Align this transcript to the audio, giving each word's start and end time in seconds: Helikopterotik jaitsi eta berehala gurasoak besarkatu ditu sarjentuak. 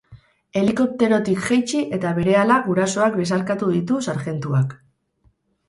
Helikopterotik 0.61 1.43
jaitsi 1.49 1.83
eta 1.99 2.15
berehala 2.21 2.57
gurasoak 2.71 3.21
besarkatu 3.21 3.71
ditu 3.77 4.03
sarjentuak. 4.09 4.77